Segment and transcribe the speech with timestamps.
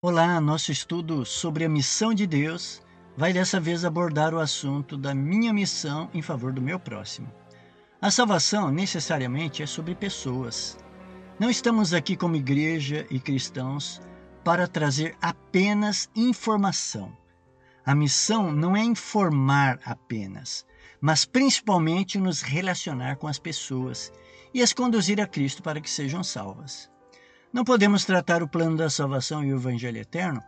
[0.00, 2.80] Olá, nosso estudo sobre a missão de Deus
[3.16, 7.28] vai dessa vez abordar o assunto da minha missão em favor do meu próximo.
[8.00, 10.78] A salvação necessariamente é sobre pessoas.
[11.36, 14.00] Não estamos aqui como igreja e cristãos
[14.44, 17.12] para trazer apenas informação.
[17.84, 20.64] A missão não é informar apenas,
[21.00, 24.12] mas principalmente nos relacionar com as pessoas
[24.54, 26.88] e as conduzir a Cristo para que sejam salvas.
[27.52, 30.42] Não podemos tratar o plano da salvação e o evangelho eterno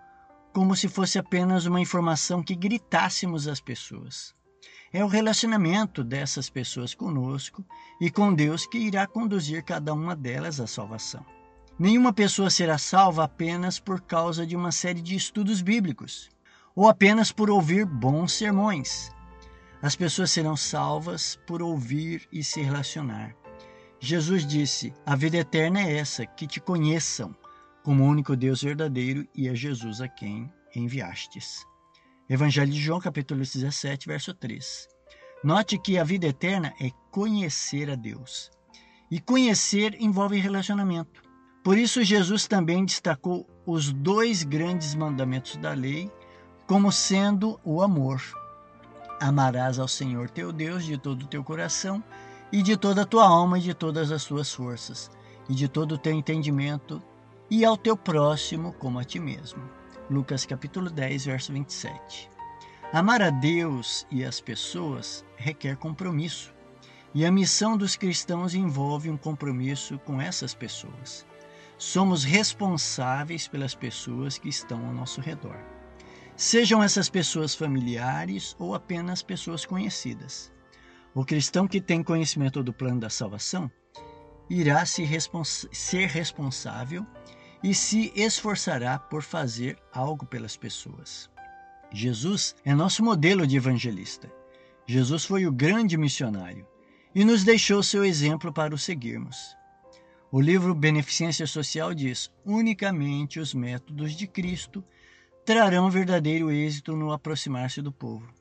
[0.52, 4.34] como se fosse apenas uma informação que gritássemos às pessoas.
[4.92, 7.64] É o relacionamento dessas pessoas conosco
[8.00, 11.24] e com Deus que irá conduzir cada uma delas à salvação.
[11.78, 16.28] Nenhuma pessoa será salva apenas por causa de uma série de estudos bíblicos
[16.74, 19.10] ou apenas por ouvir bons sermões.
[19.80, 23.39] As pessoas serão salvas por ouvir e se relacionar.
[24.02, 27.36] Jesus disse: A vida eterna é essa, que te conheçam
[27.84, 31.66] como único Deus verdadeiro e a Jesus a quem enviastes.
[32.28, 34.88] Evangelho de João, capítulo 17, verso 3.
[35.44, 38.50] Note que a vida eterna é conhecer a Deus.
[39.10, 41.22] E conhecer envolve relacionamento.
[41.62, 46.10] Por isso, Jesus também destacou os dois grandes mandamentos da lei
[46.66, 48.22] como sendo o amor.
[49.20, 52.02] Amarás ao Senhor teu Deus de todo o teu coração
[52.52, 55.10] e de toda a tua alma e de todas as tuas forças,
[55.48, 57.02] e de todo o teu entendimento,
[57.48, 59.62] e ao teu próximo como a ti mesmo.
[60.10, 62.28] Lucas capítulo 10, verso 27.
[62.92, 66.52] Amar a Deus e as pessoas requer compromisso,
[67.14, 71.24] e a missão dos cristãos envolve um compromisso com essas pessoas.
[71.78, 75.56] Somos responsáveis pelas pessoas que estão ao nosso redor.
[76.36, 80.52] Sejam essas pessoas familiares ou apenas pessoas conhecidas.
[81.14, 83.70] O cristão que tem conhecimento do plano da salvação
[84.48, 87.04] irá se respons ser responsável
[87.62, 91.28] e se esforçará por fazer algo pelas pessoas.
[91.92, 94.32] Jesus é nosso modelo de evangelista.
[94.86, 96.66] Jesus foi o grande missionário
[97.12, 99.56] e nos deixou seu exemplo para o seguirmos.
[100.30, 104.84] O livro Beneficência Social diz: unicamente os métodos de Cristo
[105.44, 108.39] trarão verdadeiro êxito no aproximar-se do povo.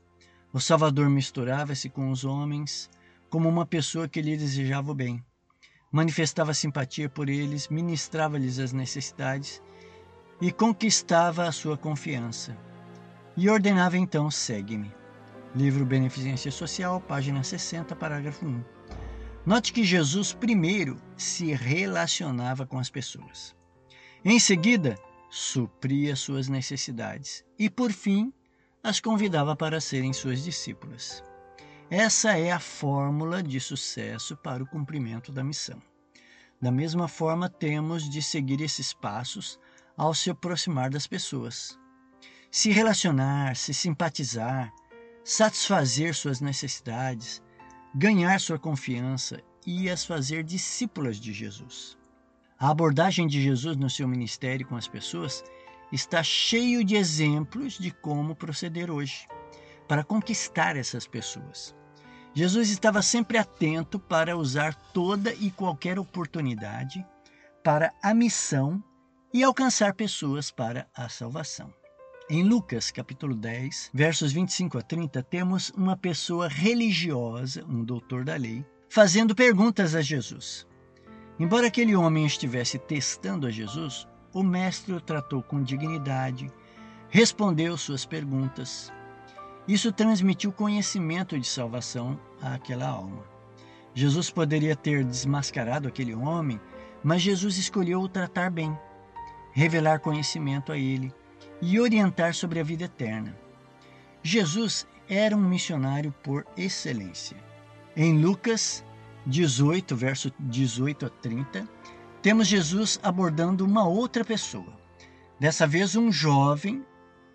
[0.52, 2.90] O Salvador misturava-se com os homens
[3.30, 5.24] como uma pessoa que lhe desejava o bem.
[5.92, 9.62] Manifestava simpatia por eles, ministrava-lhes as necessidades
[10.42, 12.58] e conquistava a sua confiança.
[13.38, 14.92] E ordenava então: segue-me.
[15.56, 18.64] Livro Beneficência Social, página 60, parágrafo 1.
[19.46, 23.56] Note que Jesus primeiro se relacionava com as pessoas.
[24.26, 24.96] Em seguida,
[25.30, 28.34] supria suas necessidades e, por fim,
[28.84, 31.24] as convidava para serem suas discípulas.
[31.90, 35.82] Essa é a fórmula de sucesso para o cumprimento da missão.
[36.62, 39.60] Da mesma forma, temos de seguir esses passos
[39.98, 41.78] ao se aproximar das pessoas.
[42.52, 44.72] Se relacionar, se simpatizar,
[45.24, 47.42] satisfazer suas necessidades,
[47.94, 51.98] ganhar sua confiança e as fazer discípulas de Jesus.
[52.58, 55.44] A abordagem de Jesus no seu ministério com as pessoas
[55.92, 59.28] está cheio de exemplos de como proceder hoje
[59.88, 61.76] para conquistar essas pessoas.
[62.34, 67.06] Jesus estava sempre atento para usar toda e qualquer oportunidade
[67.64, 68.84] para a missão
[69.34, 71.74] e alcançar pessoas para a salvação.
[72.30, 78.36] Em Lucas, capítulo 10, versos 25 a 30, temos uma pessoa religiosa, um doutor da
[78.36, 80.68] lei, fazendo perguntas a Jesus.
[81.40, 86.52] Embora aquele homem estivesse testando a Jesus, o mestre o tratou com dignidade,
[87.10, 88.92] respondeu suas perguntas.
[89.68, 93.24] Isso transmitiu conhecimento de salvação àquela alma.
[93.94, 96.60] Jesus poderia ter desmascarado aquele homem,
[97.04, 98.78] mas Jesus escolheu o tratar bem,
[99.52, 101.14] revelar conhecimento a ele
[101.62, 103.36] e orientar sobre a vida eterna.
[104.22, 107.38] Jesus era um missionário por excelência.
[107.96, 108.84] Em Lucas
[109.26, 111.68] 18, verso 18 a 30,
[112.22, 114.78] temos Jesus abordando uma outra pessoa.
[115.40, 116.86] Dessa vez, um jovem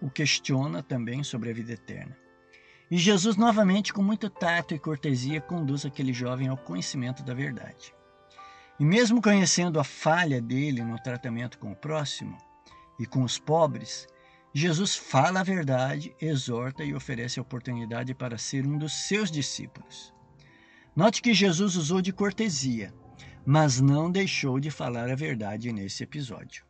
[0.00, 2.16] o questiona também sobre a vida eterna.
[2.90, 7.94] E Jesus, novamente, com muito tato e cortesia, conduz aquele jovem ao conhecimento da verdade.
[8.78, 12.36] E mesmo conhecendo a falha dele no tratamento com o próximo
[13.00, 14.06] e com os pobres,
[14.52, 20.12] Jesus fala a verdade, exorta e oferece a oportunidade para ser um dos seus discípulos.
[20.94, 22.92] Note que Jesus usou de cortesia,
[23.44, 26.64] mas não deixou de falar a verdade nesse episódio.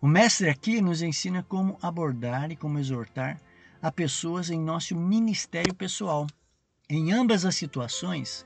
[0.00, 3.40] O mestre aqui nos ensina como abordar e como exortar
[3.82, 6.26] a pessoas em nosso ministério pessoal.
[6.88, 8.44] Em ambas as situações,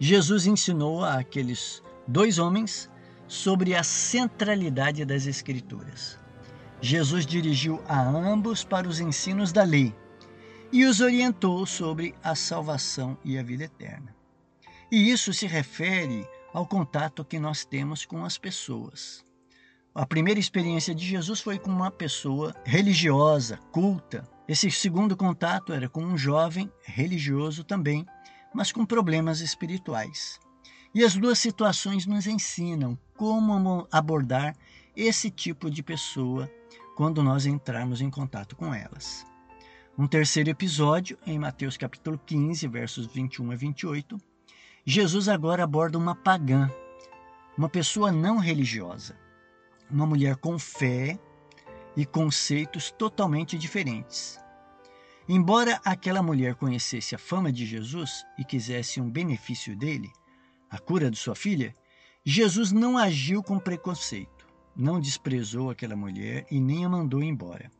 [0.00, 2.90] Jesus ensinou a aqueles dois homens
[3.28, 6.18] sobre a centralidade das Escrituras.
[6.80, 9.94] Jesus dirigiu a ambos para os ensinos da lei
[10.72, 14.14] e os orientou sobre a salvação e a vida eterna.
[14.90, 16.26] E isso se refere
[16.56, 19.22] ao contato que nós temos com as pessoas.
[19.94, 24.26] A primeira experiência de Jesus foi com uma pessoa religiosa, culta.
[24.48, 28.06] Esse segundo contato era com um jovem religioso também,
[28.54, 30.40] mas com problemas espirituais.
[30.94, 34.56] E as duas situações nos ensinam como abordar
[34.96, 36.50] esse tipo de pessoa
[36.96, 39.26] quando nós entrarmos em contato com elas.
[39.98, 44.18] Um terceiro episódio, em Mateus capítulo 15, versos 21 a 28,
[44.86, 46.70] Jesus agora aborda uma pagã,
[47.58, 49.16] uma pessoa não religiosa
[49.90, 51.18] uma mulher com fé
[51.96, 54.38] e conceitos totalmente diferentes.
[55.28, 60.10] Embora aquela mulher conhecesse a fama de Jesus e quisesse um benefício dele,
[60.70, 61.74] a cura de sua filha,
[62.24, 67.70] Jesus não agiu com preconceito, não desprezou aquela mulher e nem a mandou embora.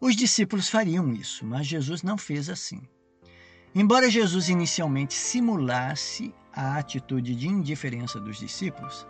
[0.00, 2.82] Os discípulos fariam isso, mas Jesus não fez assim.
[3.78, 9.06] Embora Jesus inicialmente simulasse a atitude de indiferença dos discípulos,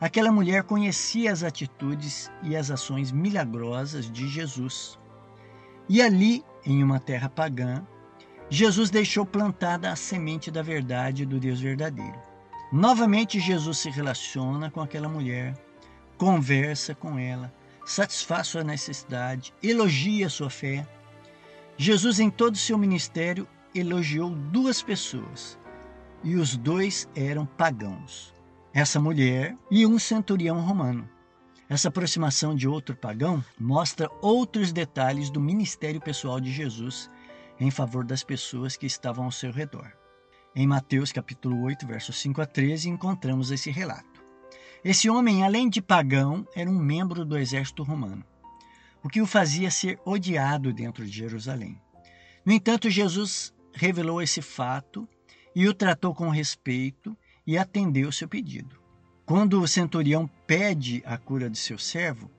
[0.00, 4.96] Aquela mulher conhecia as atitudes e as ações milagrosas de Jesus.
[5.88, 7.84] E ali, em uma terra pagã,
[8.48, 12.16] Jesus deixou plantada a semente da verdade do Deus verdadeiro.
[12.72, 15.54] Novamente, Jesus se relaciona com aquela mulher,
[16.16, 17.52] conversa com ela,
[17.84, 20.86] satisfaz sua necessidade, elogia sua fé.
[21.76, 23.48] Jesus, em todo o seu ministério,
[23.78, 25.58] elogiou duas pessoas,
[26.22, 28.36] e os dois eram pagãos
[28.72, 31.08] essa mulher e um centurião romano.
[31.68, 37.10] Essa aproximação de outro pagão mostra outros detalhes do ministério pessoal de Jesus
[37.58, 39.92] em favor das pessoas que estavam ao seu redor.
[40.54, 44.22] Em Mateus capítulo 8, versos 5 a 13, encontramos esse relato.
[44.84, 48.24] Esse homem, além de pagão, era um membro do exército romano,
[49.02, 51.80] o que o fazia ser odiado dentro de Jerusalém.
[52.46, 55.08] No entanto, Jesus revelou esse fato
[55.54, 57.16] e o tratou com respeito
[57.46, 58.78] e atendeu seu pedido.
[59.24, 62.30] Quando o centurião pede a cura de seu servo,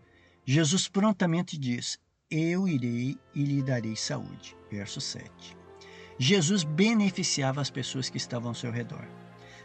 [0.46, 2.00] Jesus prontamente diz:
[2.32, 4.56] Eu irei e lhe darei saúde.
[4.72, 5.58] Verso 7.
[6.18, 9.08] Jesus beneficiava as pessoas que estavam ao seu redor.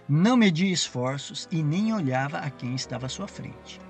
[0.08, 3.80] Não media esforços e nem olhava a quem estava à sua frente.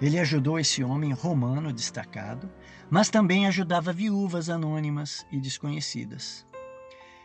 [0.00, 2.50] Ele ajudou esse homem romano destacado,
[2.88, 6.46] mas também ajudava viúvas anônimas e desconhecidas.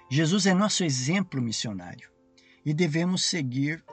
[0.09, 2.09] Jesus é nosso exemplo missionário
[2.63, 3.83] e devemos seguir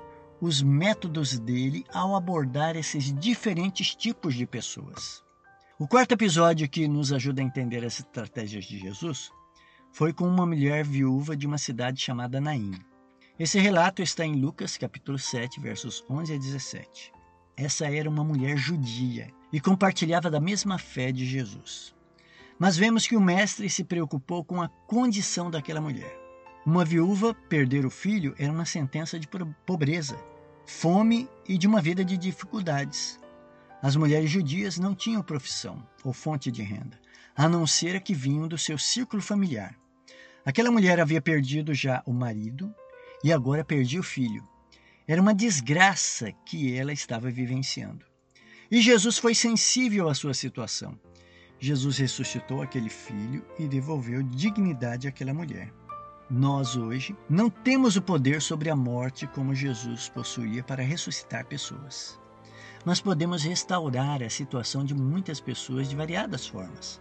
[0.41, 5.23] os métodos dele ao abordar esses diferentes tipos de pessoas.
[5.79, 9.31] O quarto episódio que nos ajuda a entender as estratégias de Jesus
[9.91, 12.73] foi com uma mulher viúva de uma cidade chamada Naim.
[13.39, 17.13] Esse relato está em Lucas capítulo 7, versos 11 a 17.
[17.57, 21.95] Essa era uma mulher judia e compartilhava da mesma fé de Jesus.
[22.59, 26.19] Mas vemos que o mestre se preocupou com a condição daquela mulher.
[26.65, 29.29] Uma viúva perder o filho era uma sentença de
[29.67, 30.17] pobreza,
[30.65, 33.19] fome e de uma vida de dificuldades.
[33.83, 37.01] As mulheres judias não tinham profissão ou fonte de renda,
[37.35, 39.77] a não ser a que vinham do seu círculo familiar.
[40.45, 42.73] Aquela mulher havia perdido já o marido
[43.25, 44.47] e agora perdia o filho.
[45.07, 48.07] Era uma desgraça que ela estava vivenciando.
[48.71, 50.99] E Jesus foi sensível à sua situação.
[51.63, 55.73] Jesus ressuscitou aquele filho e devolveu dignidade àquela mulher.
[56.29, 62.19] Nós hoje não temos o poder sobre a morte como Jesus possuía para ressuscitar pessoas.
[62.85, 67.01] Nós podemos restaurar a situação de muitas pessoas de variadas formas.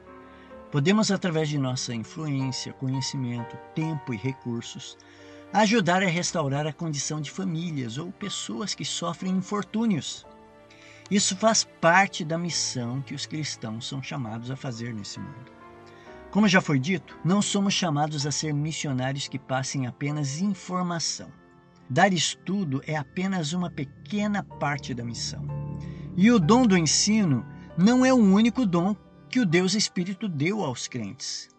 [0.72, 4.96] Podemos, através de nossa influência, conhecimento, tempo e recursos,
[5.52, 10.24] ajudar a restaurar a condição de famílias ou pessoas que sofrem infortúnios.
[11.12, 15.52] Isso faz parte da missão que os cristãos são chamados a fazer nesse mundo.
[16.32, 21.30] Como já foi dito, não somos chamados a ser missionários que passem apenas informação.
[21.90, 25.46] Dar estudo é apenas uma pequena parte da missão.
[26.16, 27.46] E o dom do ensino
[27.78, 28.96] não é o único dom
[29.30, 31.50] que o Deus Espírito deu aos crentes.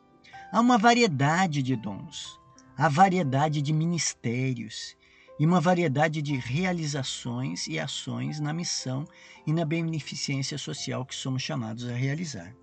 [0.50, 2.40] Há uma variedade de dons,
[2.74, 4.96] há variedade de ministérios
[5.42, 9.04] e uma variedade de realizações e ações na missão
[9.44, 12.54] e na beneficência social que somos chamados a realizar.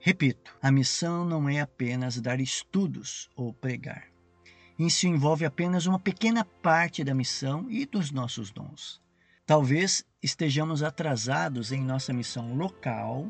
[0.00, 4.04] Repito, a missão não é apenas dar estudos ou pregar.
[4.78, 8.98] Isso envolve apenas uma pequena parte da missão e dos nossos dons.
[9.44, 13.28] Talvez estejamos atrasados em nossa missão local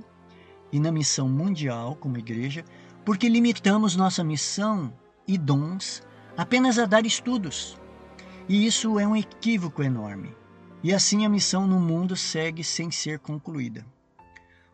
[0.70, 2.64] e na missão mundial como igreja,
[3.04, 6.04] porque limitamos nossa missão e dons
[6.36, 7.81] apenas a dar estudos.
[8.48, 10.34] E isso é um equívoco enorme.
[10.82, 13.86] E assim a missão no mundo segue sem ser concluída.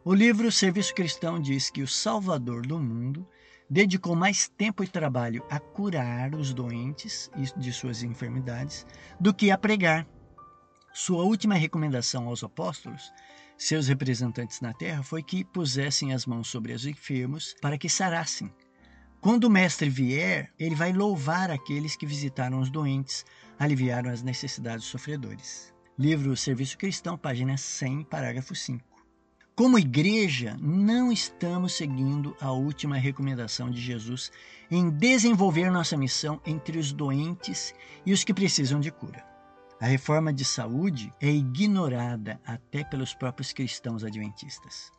[0.05, 3.27] O livro Serviço Cristão diz que o Salvador do mundo
[3.69, 8.87] dedicou mais tempo e trabalho a curar os doentes de suas enfermidades
[9.21, 10.07] do que a pregar.
[10.95, 13.13] Sua última recomendação aos apóstolos,
[13.59, 18.51] seus representantes na terra, foi que pusessem as mãos sobre os enfermos para que sarassem.
[19.21, 23.27] Quando o Mestre vier, ele vai louvar aqueles que visitaram os doentes,
[23.59, 25.75] aliviaram as necessidades dos sofredores.
[25.99, 28.85] Livro Serviço Cristão, página 100, parágrafo 5.
[29.57, 34.31] Como igreja, não estamos seguindo a última recomendação de Jesus
[34.71, 37.75] em desenvolver nossa missão entre os doentes
[38.07, 39.27] e os que precisam de cura.
[39.81, 44.93] A reforma de saúde é ignorada até pelos próprios cristãos adventistas.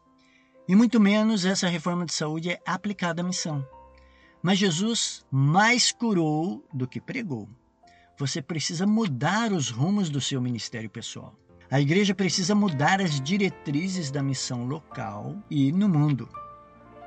[0.67, 3.65] E muito menos essa reforma de saúde é aplicada à missão.
[4.43, 7.47] Mas Jesus mais curou do que pregou.
[8.19, 11.33] Você precisa mudar os rumos do seu ministério pessoal.
[11.71, 16.27] A igreja precisa mudar as diretrizes da missão local e no mundo.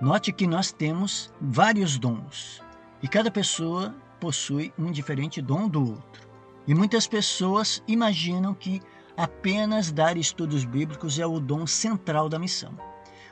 [0.01, 2.63] Note que nós temos vários dons
[3.03, 6.27] e cada pessoa possui um diferente dom do outro.
[6.67, 8.81] E muitas pessoas imaginam que
[9.15, 12.73] apenas dar estudos bíblicos é o dom central da missão.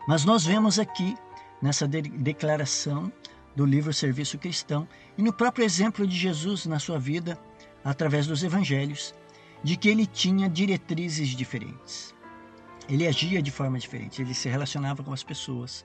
[0.06, 1.16] Mas nós vemos aqui,
[1.62, 3.10] nessa de declaração
[3.56, 7.38] do livro Serviço Cristão, e no próprio exemplo de Jesus na sua vida,
[7.84, 9.14] através dos evangelhos,
[9.62, 12.14] de que ele tinha diretrizes diferentes.
[12.88, 15.84] Ele agia de forma diferente, ele se relacionava com as pessoas,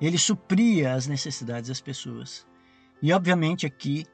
[0.00, 2.46] ele supria as necessidades das pessoas.
[3.02, 4.06] E, obviamente, aqui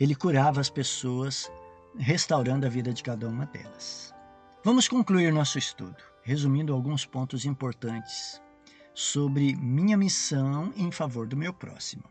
[0.00, 1.50] ele curava as pessoas,
[1.98, 4.14] restaurando a vida de cada uma delas.
[4.64, 8.40] Vamos concluir nosso estudo, resumindo alguns pontos importantes
[8.94, 12.04] sobre minha missão em favor do meu próximo.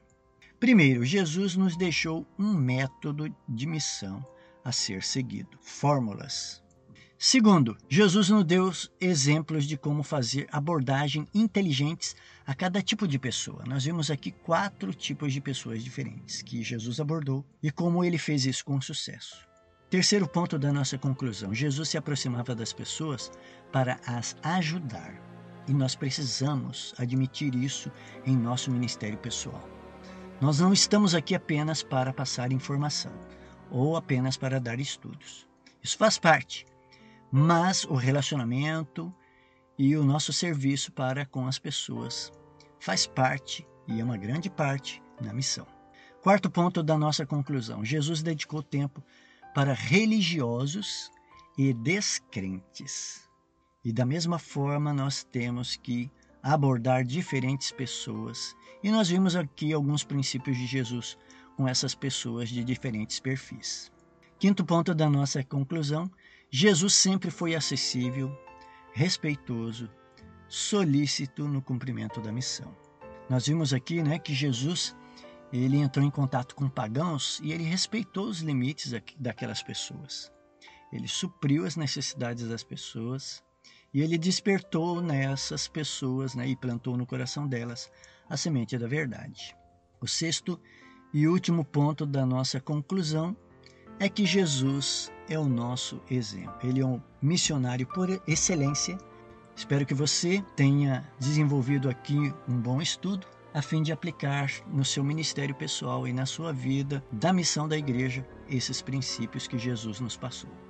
[0.59, 4.25] Primeiro, Jesus nos deixou um método de missão
[4.67, 5.57] a ser seguido.
[5.61, 6.61] Fórmulas.
[7.17, 8.69] Segundo, Jesus nos deu
[8.99, 13.63] exemplos de como fazer abordagem inteligentes a cada tipo de pessoa.
[13.65, 18.45] Nós vimos aqui quatro tipos de pessoas diferentes que Jesus abordou e como ele fez
[18.45, 19.47] isso com sucesso.
[19.89, 23.31] Terceiro ponto da nossa conclusão: Jesus se aproximava das pessoas
[23.71, 25.13] para as ajudar.
[25.65, 27.89] E nós precisamos admitir isso
[28.25, 29.67] em nosso ministério pessoal.
[30.41, 33.13] Nós não estamos aqui apenas para passar informação
[33.71, 35.47] ou apenas para dar estudos.
[35.83, 36.65] Isso faz parte,
[37.31, 39.13] mas o relacionamento
[39.77, 42.31] e o nosso serviço para com as pessoas
[42.79, 45.65] faz parte e é uma grande parte na missão.
[46.21, 49.03] Quarto ponto da nossa conclusão: Jesus dedicou tempo
[49.53, 51.11] para religiosos
[51.57, 53.27] e descrentes.
[53.83, 56.11] E da mesma forma, nós temos que
[56.43, 58.55] abordar diferentes pessoas.
[58.83, 61.17] E nós vimos aqui alguns princípios de Jesus
[61.57, 63.91] com essas pessoas de diferentes perfis.
[64.39, 66.09] Quinto ponto da nossa conclusão:
[66.51, 68.31] Jesus sempre foi acessível,
[68.93, 69.89] respeitoso,
[70.47, 72.73] solícito no cumprimento da missão.
[73.27, 74.95] Nós vimos aqui né, que Jesus
[75.51, 80.31] ele entrou em contato com pagãos e ele respeitou os limites daquelas pessoas.
[80.93, 83.43] Ele supriu as necessidades das pessoas
[83.93, 87.89] e ele despertou nessas pessoas né, e plantou no coração delas
[88.29, 89.55] a semente da verdade.
[89.99, 90.61] O sexto
[91.13, 93.35] e último ponto da nossa conclusão
[93.99, 96.57] é que Jesus é o nosso exemplo.
[96.63, 98.97] Ele é um missionário por excelência.
[99.55, 105.03] Espero que você tenha desenvolvido aqui um bom estudo a fim de aplicar no seu
[105.03, 110.15] ministério pessoal e na sua vida da missão da igreja esses princípios que Jesus nos
[110.15, 110.66] passou.